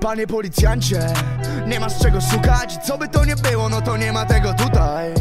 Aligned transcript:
Panie 0.00 0.26
policjancie, 0.26 1.06
nie 1.66 1.80
masz 1.80 1.98
czego 1.98 2.20
szukać. 2.20 2.78
Co 2.84 2.98
by 2.98 3.08
to 3.08 3.24
nie 3.24 3.36
było, 3.36 3.68
no 3.68 3.82
to 3.82 3.96
nie 3.96 4.12
ma 4.12 4.26
tego 4.26 4.54
tutaj. 4.54 5.14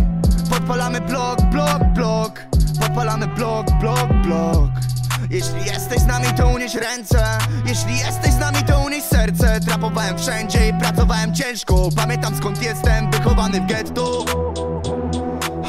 Podpalamy 0.49 1.01
blok, 1.01 1.41
blok, 1.41 1.83
blok. 1.93 2.39
Podpalamy 2.79 3.27
blok, 3.27 3.67
blok, 3.79 4.13
blok. 4.23 4.69
Jeśli 5.29 5.65
jesteś 5.65 5.99
z 5.99 6.05
nami, 6.05 6.25
to 6.37 6.47
unieś 6.47 6.75
ręce. 6.75 7.25
Jeśli 7.65 7.97
jesteś 7.97 8.31
z 8.31 8.37
nami, 8.39 8.63
to 8.63 8.79
unieś 8.79 9.03
serce. 9.03 9.59
Trapowałem 9.59 10.17
wszędzie 10.17 10.69
i 10.69 10.73
pracowałem 10.73 11.35
ciężko. 11.35 11.89
Pamiętam 11.95 12.35
skąd 12.37 12.63
jestem, 12.63 13.11
wychowany 13.11 13.61
w 13.61 13.65
getto. 13.65 14.25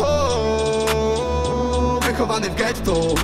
O, 0.04 2.00
Wychowany 2.02 2.50
w 2.50 2.54
getto 2.54 3.14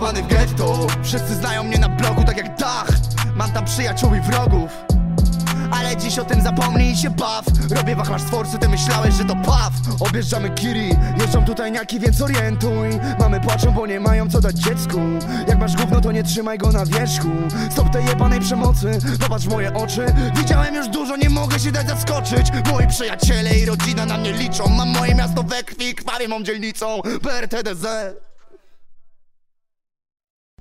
W 0.00 0.26
getto. 0.26 0.86
Wszyscy 1.02 1.34
znają 1.34 1.62
mnie 1.62 1.78
na 1.78 1.88
blogu 1.88 2.24
tak 2.24 2.36
jak 2.36 2.56
dach. 2.56 2.88
Mam 3.34 3.52
tam 3.52 3.64
przyjaciół 3.64 4.14
i 4.14 4.20
wrogów. 4.20 4.70
Ale 5.70 5.96
dziś 5.96 6.18
o 6.18 6.24
tym 6.24 6.42
zapomnij 6.42 6.92
i 6.92 6.96
się 6.96 7.10
baw. 7.10 7.44
Robię 7.70 7.96
wachlarz 7.96 8.22
z 8.22 8.58
ty 8.60 8.68
myślałeś, 8.68 9.14
że 9.14 9.24
to 9.24 9.36
paw? 9.36 9.72
Objeżdżamy 10.00 10.50
Kiri, 10.50 10.96
jeżdżą 11.20 11.44
tutaj 11.44 11.72
niaki, 11.72 12.00
więc 12.00 12.22
orientuj. 12.22 12.88
Mamy 13.18 13.40
płaczą, 13.40 13.72
bo 13.72 13.86
nie 13.86 14.00
mają 14.00 14.30
co 14.30 14.40
dać 14.40 14.56
dziecku. 14.56 15.00
Jak 15.48 15.58
masz 15.58 15.76
gówno, 15.76 16.00
to 16.00 16.12
nie 16.12 16.22
trzymaj 16.22 16.58
go 16.58 16.72
na 16.72 16.86
wierzchu. 16.86 17.28
Stop 17.70 17.90
tej 17.90 18.04
jebanej 18.04 18.40
przemocy, 18.40 18.98
popatrz 19.20 19.44
w 19.44 19.50
moje 19.50 19.74
oczy. 19.74 20.06
Widziałem 20.36 20.74
już 20.74 20.88
dużo, 20.88 21.16
nie 21.16 21.30
mogę 21.30 21.58
się 21.58 21.72
dać 21.72 21.88
zaskoczyć. 21.88 22.46
Moi 22.72 22.86
przyjaciele 22.86 23.58
i 23.58 23.64
rodzina 23.64 24.06
na 24.06 24.18
mnie 24.18 24.32
liczą. 24.32 24.68
Mam 24.68 24.88
moje 24.88 25.14
miasto 25.14 25.42
we 25.42 25.62
krwi, 25.62 25.94
krwawie 25.94 26.28
mą 26.28 26.42
dzielnicą 26.42 27.00
BRTDZ 27.22 27.86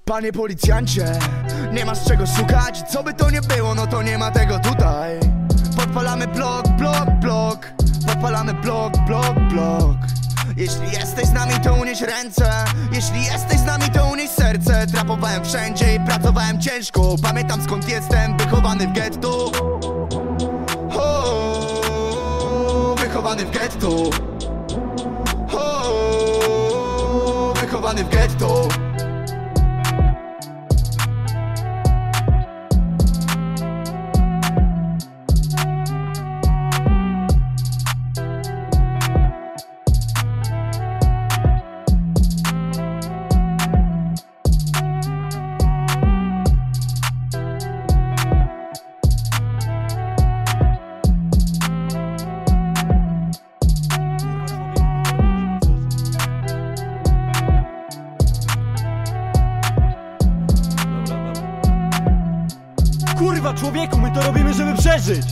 Panie 0.10 0.34
policjancie, 0.34 1.06
nie 1.74 1.86
masz 1.86 2.04
czego 2.04 2.28
szukać. 2.28 2.84
Co 2.90 3.04
by 3.04 3.14
to 3.14 3.30
nie 3.30 3.42
było, 3.42 3.76
no 3.76 3.88
to 3.88 4.04
nie 4.04 4.18
ma 4.18 4.32
tego 4.32 4.60
tutaj. 4.60 5.20
Podpalamy 5.78 6.28
blok, 6.28 6.68
blok, 6.68 7.10
blok. 7.22 7.68
Podpalamy 8.08 8.54
blok, 8.54 8.94
blok, 9.08 9.40
blok. 9.52 9.98
Jeśli 10.58 10.92
jesteś 10.92 11.26
z 11.26 11.34
nami, 11.34 11.54
to 11.64 11.74
unieś 11.74 12.02
ręce. 12.02 12.66
Jeśli 12.92 13.26
jesteś 13.26 13.60
z 13.60 13.66
nami, 13.66 13.84
to 13.94 14.06
unieś 14.06 14.30
serce. 14.30 14.88
Trapowałem 14.88 15.46
wszędzie 15.46 15.96
i 15.96 16.00
pracowałem 16.00 16.62
ciężko. 16.62 17.16
Pamiętam 17.24 17.64
skąd 17.64 17.90
jestem, 17.90 18.38
wychowany 18.38 18.88
w 18.88 18.94
getto 18.94 19.52
o, 20.96 22.96
Wychowany 23.00 23.46
w 23.46 23.52
getto 23.52 23.90
o, 25.54 27.54
Wychowany 27.62 28.04
w 28.04 28.10
getto 28.10 28.68
Kurwa 63.20 63.54
człowieku, 63.54 63.98
my 63.98 64.12
to 64.12 64.22
robimy, 64.22 64.54
żeby 64.54 64.74
przeżyć! 64.78 65.26